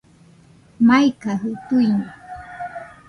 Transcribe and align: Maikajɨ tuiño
Maikajɨ 0.87 1.49
tuiño 1.67 2.09